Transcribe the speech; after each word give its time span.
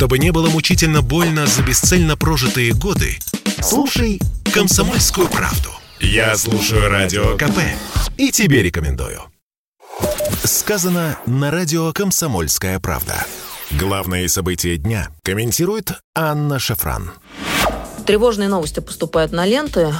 Чтобы 0.00 0.18
не 0.18 0.32
было 0.32 0.48
мучительно 0.48 1.02
больно 1.02 1.46
за 1.46 1.62
бесцельно 1.62 2.16
прожитые 2.16 2.72
годы, 2.72 3.18
слушай 3.60 4.18
«Комсомольскую 4.50 5.28
правду». 5.28 5.68
Я 6.00 6.38
слушаю 6.38 6.88
Радио 6.88 7.36
КП 7.36 7.58
и 8.16 8.30
тебе 8.30 8.62
рекомендую. 8.62 9.20
Сказано 10.42 11.18
на 11.26 11.50
радио 11.50 11.92
«Комсомольская 11.92 12.80
правда». 12.80 13.26
Главные 13.72 14.30
события 14.30 14.78
дня 14.78 15.10
комментирует 15.22 15.92
Анна 16.14 16.58
Шафран. 16.58 17.10
Тревожные 18.06 18.48
новости 18.48 18.80
поступают 18.80 19.32
на 19.32 19.44
ленты. 19.44 19.94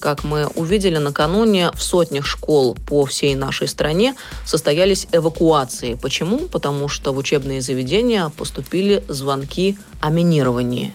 Как 0.00 0.24
мы 0.24 0.46
увидели 0.46 0.98
накануне, 0.98 1.70
в 1.74 1.82
сотнях 1.82 2.26
школ 2.26 2.76
по 2.86 3.04
всей 3.06 3.34
нашей 3.34 3.68
стране 3.68 4.14
состоялись 4.44 5.06
эвакуации. 5.12 5.94
Почему? 5.94 6.38
Потому 6.48 6.88
что 6.88 7.12
в 7.12 7.18
учебные 7.18 7.60
заведения 7.60 8.28
поступили 8.30 9.04
звонки 9.08 9.78
о 10.00 10.10
минировании. 10.10 10.94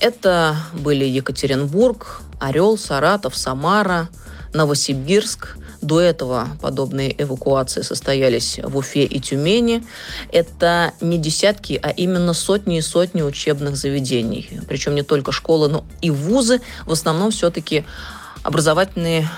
Это 0.00 0.56
были 0.72 1.04
Екатеринбург, 1.04 2.22
Орел, 2.40 2.76
Саратов, 2.78 3.36
Самара, 3.36 4.08
Новосибирск– 4.52 5.56
до 5.84 6.00
этого 6.00 6.48
подобные 6.60 7.14
эвакуации 7.22 7.82
состоялись 7.82 8.58
в 8.62 8.76
Уфе 8.76 9.04
и 9.04 9.20
Тюмени. 9.20 9.84
Это 10.32 10.92
не 11.00 11.18
десятки, 11.18 11.78
а 11.82 11.90
именно 11.90 12.32
сотни 12.32 12.78
и 12.78 12.80
сотни 12.80 13.22
учебных 13.22 13.76
заведений. 13.76 14.60
Причем 14.66 14.94
не 14.94 15.02
только 15.02 15.30
школы, 15.30 15.68
но 15.68 15.84
и 16.00 16.10
вузы. 16.10 16.60
В 16.86 16.92
основном 16.92 17.30
все-таки 17.30 17.84
образовательные 18.42 19.28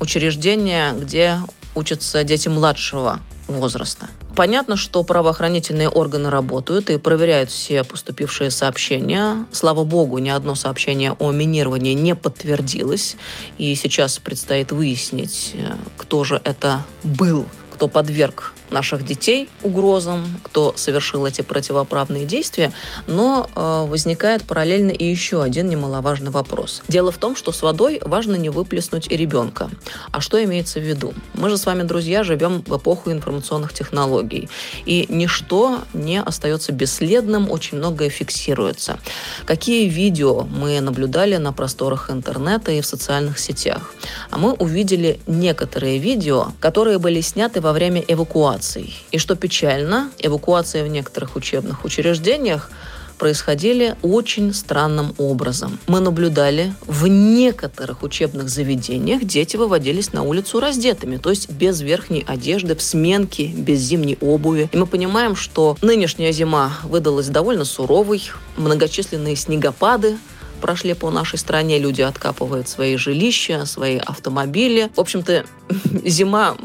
учреждения, 0.00 0.92
где 0.92 1.38
учатся 1.74 2.24
дети 2.24 2.48
младшего 2.48 3.20
возраста. 3.46 4.08
Понятно, 4.36 4.76
что 4.76 5.02
правоохранительные 5.02 5.88
органы 5.88 6.30
работают 6.30 6.90
и 6.90 6.98
проверяют 6.98 7.50
все 7.50 7.84
поступившие 7.84 8.50
сообщения. 8.50 9.44
Слава 9.52 9.84
богу, 9.84 10.18
ни 10.18 10.28
одно 10.28 10.54
сообщение 10.54 11.12
о 11.18 11.32
минировании 11.32 11.94
не 11.94 12.14
подтвердилось. 12.14 13.16
И 13.58 13.74
сейчас 13.74 14.18
предстоит 14.18 14.72
выяснить, 14.72 15.52
э, 15.54 15.74
кто 15.96 16.24
же 16.24 16.40
это 16.44 16.84
был, 17.02 17.46
кто 17.80 17.88
подверг 17.88 18.52
наших 18.68 19.06
детей 19.06 19.48
угрозам, 19.62 20.38
кто 20.42 20.74
совершил 20.76 21.24
эти 21.24 21.40
противоправные 21.40 22.26
действия, 22.26 22.72
но 23.06 23.48
э, 23.56 23.86
возникает 23.88 24.44
параллельно 24.44 24.90
и 24.90 25.04
еще 25.04 25.42
один 25.42 25.70
немаловажный 25.70 26.30
вопрос. 26.30 26.82
Дело 26.88 27.10
в 27.10 27.16
том, 27.16 27.36
что 27.36 27.52
с 27.52 27.62
водой 27.62 27.98
важно 28.04 28.36
не 28.36 28.50
выплеснуть 28.50 29.10
и 29.10 29.16
ребенка. 29.16 29.70
А 30.12 30.20
что 30.20 30.44
имеется 30.44 30.78
в 30.78 30.82
виду? 30.82 31.14
Мы 31.32 31.48
же 31.48 31.56
с 31.56 31.64
вами, 31.64 31.82
друзья, 31.82 32.22
живем 32.22 32.62
в 32.66 32.76
эпоху 32.76 33.12
информационных 33.12 33.72
технологий, 33.72 34.50
и 34.84 35.06
ничто 35.08 35.80
не 35.94 36.20
остается 36.20 36.72
бесследным, 36.72 37.50
очень 37.50 37.78
многое 37.78 38.10
фиксируется. 38.10 38.98
Какие 39.46 39.88
видео 39.88 40.42
мы 40.42 40.80
наблюдали 40.80 41.38
на 41.38 41.54
просторах 41.54 42.10
интернета 42.10 42.72
и 42.72 42.82
в 42.82 42.86
социальных 42.86 43.38
сетях? 43.38 43.94
А 44.30 44.36
мы 44.36 44.52
увидели 44.52 45.18
некоторые 45.26 45.98
видео, 45.98 46.52
которые 46.60 46.98
были 46.98 47.22
сняты 47.22 47.60
во 47.60 47.69
время 47.72 48.04
эвакуации 48.06 48.30
эвакуаций. 48.30 48.94
И 49.10 49.18
что 49.18 49.34
печально, 49.34 50.10
эвакуация 50.18 50.84
в 50.84 50.88
некоторых 50.88 51.36
учебных 51.36 51.84
учреждениях 51.84 52.70
происходили 53.18 53.96
очень 54.00 54.54
странным 54.54 55.14
образом. 55.18 55.78
Мы 55.86 56.00
наблюдали 56.00 56.72
в 56.86 57.06
некоторых 57.06 58.02
учебных 58.02 58.48
заведениях 58.48 59.24
дети 59.24 59.58
выводились 59.58 60.14
на 60.14 60.22
улицу 60.22 60.58
раздетыми, 60.58 61.18
то 61.18 61.28
есть 61.28 61.50
без 61.50 61.82
верхней 61.82 62.24
одежды, 62.26 62.74
в 62.74 62.82
сменке, 62.82 63.48
без 63.48 63.80
зимней 63.80 64.16
обуви. 64.22 64.70
И 64.72 64.76
мы 64.76 64.86
понимаем, 64.86 65.36
что 65.36 65.76
нынешняя 65.82 66.32
зима 66.32 66.72
выдалась 66.84 67.28
довольно 67.28 67.66
суровой, 67.66 68.22
многочисленные 68.56 69.36
снегопады, 69.36 70.16
прошли 70.60 70.94
по 70.94 71.10
нашей 71.10 71.38
стране, 71.38 71.78
люди 71.78 72.02
откапывают 72.02 72.68
свои 72.68 72.96
жилища, 72.96 73.66
свои 73.66 73.96
автомобили. 73.98 74.90
В 74.94 75.00
общем-то, 75.00 75.44
зима 76.04 76.56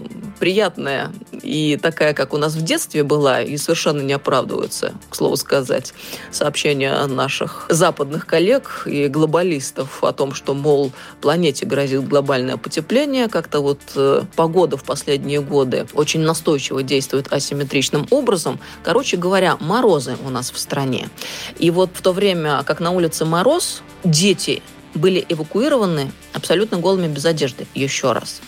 приятная 0.46 1.12
и 1.32 1.76
такая, 1.82 2.14
как 2.14 2.32
у 2.32 2.38
нас 2.38 2.54
в 2.54 2.62
детстве 2.62 3.02
была, 3.02 3.42
и 3.42 3.58
совершенно 3.58 4.02
не 4.02 4.14
оправдываются, 4.14 4.94
к 5.10 5.16
слову 5.16 5.38
сказать, 5.38 5.92
сообщения 6.30 7.04
наших 7.08 7.66
западных 7.70 8.28
коллег 8.28 8.84
и 8.86 9.08
глобалистов 9.08 10.04
о 10.04 10.14
том, 10.14 10.36
что, 10.36 10.54
мол, 10.54 10.92
планете 11.20 11.66
грозит 11.66 12.08
глобальное 12.08 12.58
потепление. 12.58 13.28
Как-то 13.28 13.60
вот 13.62 13.80
э, 13.96 14.22
погода 14.36 14.78
в 14.78 14.84
последние 14.84 15.42
годы 15.42 15.88
очень 15.96 16.20
настойчиво 16.20 16.84
действует 16.84 17.34
асимметричным 17.34 18.06
образом. 18.12 18.60
Короче 18.84 19.18
говоря, 19.18 19.58
морозы 19.60 20.16
у 20.28 20.30
нас 20.30 20.52
в 20.52 20.60
стране. 20.60 21.10
И 21.58 21.72
вот 21.72 21.90
в 21.92 22.04
то 22.04 22.12
время, 22.14 22.62
как 22.62 22.80
на 22.80 22.92
улице 22.92 23.26
мороз, 23.26 23.82
дети 24.04 24.62
были 24.94 25.26
эвакуированы 25.28 26.12
абсолютно 26.34 26.78
голыми 26.78 27.08
без 27.08 27.26
одежды. 27.26 27.66
Еще 27.74 28.12
раз. 28.12 28.42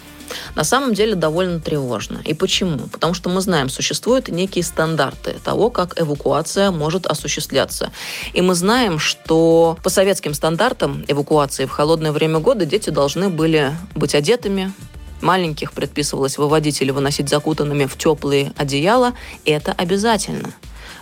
На 0.55 0.63
самом 0.63 0.93
деле 0.93 1.15
довольно 1.15 1.59
тревожно. 1.59 2.21
И 2.25 2.33
почему? 2.33 2.79
Потому 2.91 3.13
что 3.13 3.29
мы 3.29 3.41
знаем, 3.41 3.69
существуют 3.69 4.27
некие 4.29 4.63
стандарты 4.63 5.35
того, 5.43 5.69
как 5.69 5.99
эвакуация 5.99 6.71
может 6.71 7.05
осуществляться. 7.05 7.91
И 8.33 8.41
мы 8.41 8.55
знаем, 8.55 8.99
что 8.99 9.77
по 9.83 9.89
советским 9.89 10.33
стандартам 10.33 11.05
эвакуации 11.07 11.65
в 11.65 11.71
холодное 11.71 12.11
время 12.11 12.39
года 12.39 12.65
дети 12.65 12.89
должны 12.89 13.29
были 13.29 13.75
быть 13.95 14.15
одетыми, 14.15 14.73
Маленьких 15.21 15.73
предписывалось 15.73 16.37
выводить 16.37 16.81
или 16.81 16.91
выносить 16.91 17.29
закутанными 17.29 17.85
в 17.85 17.97
теплые 17.97 18.53
одеяла. 18.55 19.13
Это 19.45 19.71
обязательно. 19.71 20.51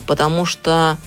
Потому 0.05 0.45
что 0.45 0.97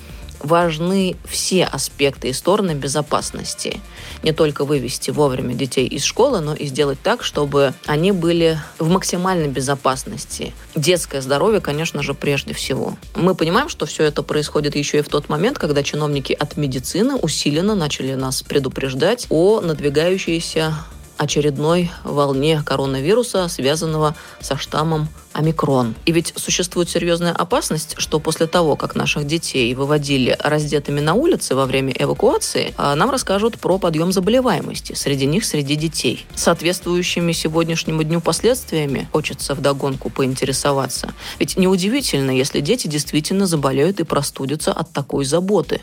важны 0.41 1.17
все 1.25 1.65
аспекты 1.65 2.29
и 2.29 2.33
стороны 2.33 2.73
безопасности. 2.73 3.81
Не 4.23 4.33
только 4.33 4.65
вывести 4.65 5.11
вовремя 5.11 5.55
детей 5.55 5.87
из 5.87 6.05
школы, 6.05 6.41
но 6.41 6.55
и 6.55 6.67
сделать 6.67 6.99
так, 7.03 7.23
чтобы 7.23 7.75
они 7.87 8.13
были 8.13 8.59
в 8.79 8.89
максимальной 8.89 9.49
безопасности. 9.49 10.55
Детское 10.75 11.21
здоровье, 11.21 11.61
конечно 11.61 12.03
же, 12.03 12.15
прежде 12.15 12.55
всего. 12.55 12.97
Мы 13.15 13.35
понимаем, 13.35 13.69
что 13.69 13.87
все 13.87 14.05
это 14.05 14.23
происходит 14.23 14.77
еще 14.77 14.99
и 14.99 15.03
в 15.03 15.09
тот 15.09 15.29
момент, 15.29 15.59
когда 15.59 15.83
чиновники 15.83 16.33
от 16.33 16.57
медицины 16.57 17.17
усиленно 17.17 17.75
начали 17.75 18.15
нас 18.15 18.43
предупреждать 18.43 19.27
о 19.31 19.61
надвигающейся 19.61 20.75
очередной 21.19 21.91
волне 22.05 22.63
коронавируса, 22.65 23.49
связанного 23.49 24.15
со 24.41 24.57
штаммом 24.57 25.09
омикрон. 25.39 25.95
И 26.05 26.11
ведь 26.11 26.33
существует 26.37 26.91
серьезная 26.91 27.33
опасность, 27.33 27.95
что 27.97 28.19
после 28.19 28.49
того, 28.49 28.75
как 28.75 28.97
наших 28.97 29.25
детей 29.27 29.73
выводили 29.75 30.37
раздетыми 30.41 30.99
на 31.01 31.15
улице 31.15 31.55
во 31.55 31.65
время 31.65 31.95
эвакуации, 31.97 32.75
а, 32.77 32.97
нам 32.97 33.11
расскажут 33.11 33.59
про 33.59 33.79
подъем 33.79 34.11
заболеваемости 34.11 34.95
среди 34.95 35.27
них, 35.27 35.45
среди 35.45 35.77
детей. 35.77 36.27
Соответствующими 36.35 37.31
сегодняшнему 37.31 38.03
дню 38.03 38.21
последствиями 38.21 39.09
хочется 39.13 39.55
вдогонку 39.55 40.11
поинтересоваться. 40.11 41.15
Ведь 41.39 41.57
неудивительно, 41.57 42.33
если 42.33 42.61
дети 42.61 42.89
действительно 42.89 43.47
заболеют 43.47 44.01
и 44.01 44.05
простудятся 44.05 44.73
от 44.73 44.93
такой 44.93 45.25
заботы. 45.25 45.81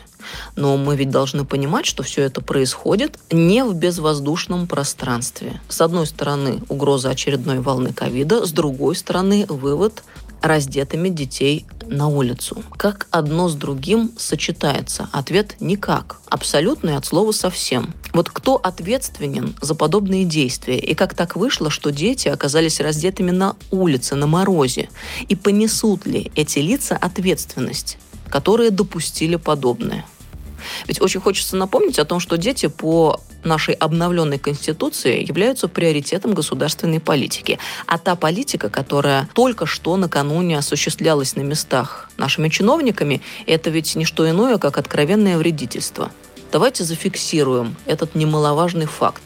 Но 0.56 0.76
мы 0.76 0.96
ведь 0.96 1.10
должны 1.10 1.44
понимать, 1.44 1.86
что 1.86 2.02
все 2.02 2.22
это 2.22 2.40
происходит 2.40 3.18
не 3.30 3.64
в 3.64 3.74
безвоздушном 3.74 4.66
пространстве. 4.66 5.60
С 5.68 5.80
одной 5.80 6.06
стороны, 6.06 6.60
угроза 6.68 7.10
очередной 7.10 7.60
волны 7.60 7.92
ковида, 7.92 8.44
с 8.44 8.50
другой 8.50 8.96
стороны, 8.96 9.45
вывод 9.50 10.02
раздетыми 10.42 11.08
детей 11.08 11.66
на 11.86 12.08
улицу. 12.08 12.62
Как 12.76 13.06
одно 13.10 13.48
с 13.48 13.54
другим 13.54 14.12
сочетается? 14.16 15.08
Ответ– 15.12 15.56
никак. 15.60 16.20
Абсолютный 16.28 16.96
от 16.96 17.04
слова 17.04 17.32
совсем. 17.32 17.94
Вот 18.12 18.30
кто 18.30 18.56
ответственен 18.56 19.54
за 19.60 19.74
подобные 19.74 20.24
действия? 20.24 20.78
И 20.78 20.94
как 20.94 21.14
так 21.14 21.36
вышло, 21.36 21.70
что 21.70 21.90
дети 21.90 22.28
оказались 22.28 22.80
раздетыми 22.80 23.30
на 23.30 23.56
улице, 23.70 24.14
на 24.14 24.26
морозе? 24.26 24.88
И 25.28 25.34
понесут 25.34 26.06
ли 26.06 26.30
эти 26.34 26.58
лица 26.58 26.96
ответственность, 26.96 27.98
которые 28.28 28.70
допустили 28.70 29.36
подобное? 29.36 30.04
Ведь 30.86 31.00
очень 31.00 31.20
хочется 31.20 31.56
напомнить 31.56 31.98
о 31.98 32.04
том, 32.04 32.20
что 32.20 32.36
дети 32.36 32.66
по 32.66 33.20
нашей 33.44 33.74
обновленной 33.74 34.38
Конституции 34.38 35.26
являются 35.26 35.68
приоритетом 35.68 36.34
государственной 36.34 37.00
политики. 37.00 37.58
А 37.86 37.98
та 37.98 38.16
политика, 38.16 38.68
которая 38.68 39.28
только 39.34 39.66
что 39.66 39.96
накануне 39.96 40.58
осуществлялась 40.58 41.36
на 41.36 41.42
местах 41.42 42.10
нашими 42.16 42.48
чиновниками, 42.48 43.22
это 43.46 43.70
ведь 43.70 43.94
не 43.94 44.04
что 44.04 44.28
иное, 44.28 44.58
как 44.58 44.78
откровенное 44.78 45.38
вредительство. 45.38 46.10
Давайте 46.52 46.84
зафиксируем 46.84 47.76
этот 47.86 48.14
немаловажный 48.14 48.86
факт 48.86 49.22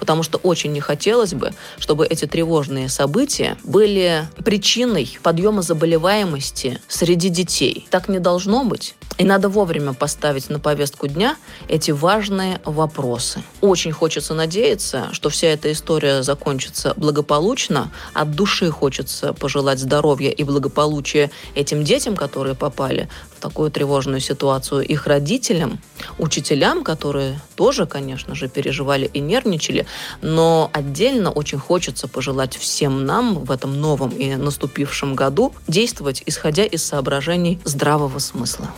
потому 0.00 0.22
что 0.22 0.38
очень 0.38 0.72
не 0.72 0.80
хотелось 0.80 1.34
бы, 1.34 1.52
чтобы 1.78 2.06
эти 2.06 2.24
тревожные 2.24 2.88
события 2.88 3.58
были 3.62 4.26
причиной 4.42 5.18
подъема 5.22 5.60
заболеваемости 5.60 6.80
среди 6.88 7.28
детей. 7.28 7.86
Так 7.90 8.08
не 8.08 8.18
должно 8.18 8.64
быть. 8.64 8.94
И 9.18 9.24
надо 9.24 9.50
вовремя 9.50 9.92
поставить 9.92 10.48
на 10.48 10.58
повестку 10.58 11.06
дня 11.06 11.36
эти 11.68 11.90
важные 11.90 12.58
вопросы. 12.64 13.42
Очень 13.60 13.92
хочется 13.92 14.32
надеяться, 14.32 15.10
что 15.12 15.28
вся 15.28 15.48
эта 15.48 15.70
история 15.70 16.22
закончится 16.22 16.94
благополучно. 16.96 17.92
От 18.14 18.34
души 18.34 18.70
хочется 18.70 19.34
пожелать 19.34 19.78
здоровья 19.78 20.30
и 20.30 20.42
благополучия 20.42 21.30
этим 21.54 21.84
детям, 21.84 22.16
которые 22.16 22.54
попали 22.54 23.10
в 23.36 23.42
такую 23.42 23.70
тревожную 23.70 24.20
ситуацию, 24.20 24.86
их 24.86 25.06
родителям, 25.06 25.80
учителям, 26.16 26.82
которые 26.82 27.38
тоже, 27.56 27.84
конечно 27.84 28.34
же, 28.34 28.48
переживали 28.48 29.04
и 29.04 29.20
нервничали, 29.20 29.86
но 30.20 30.70
отдельно 30.72 31.30
очень 31.30 31.58
хочется 31.58 32.08
пожелать 32.08 32.56
всем 32.56 33.06
нам 33.06 33.44
в 33.44 33.50
этом 33.50 33.80
новом 33.80 34.10
и 34.10 34.34
наступившем 34.36 35.14
году 35.14 35.54
действовать, 35.68 36.22
исходя 36.26 36.64
из 36.64 36.84
соображений 36.84 37.60
здравого 37.64 38.18
смысла. 38.18 38.68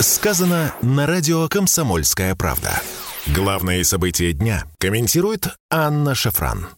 Сказано 0.00 0.74
на 0.82 1.06
радио 1.06 1.48
«Комсомольская 1.48 2.34
правда». 2.34 2.80
Главные 3.26 3.84
события 3.84 4.32
дня 4.32 4.64
комментирует 4.78 5.48
Анна 5.70 6.14
Шафран. 6.14 6.68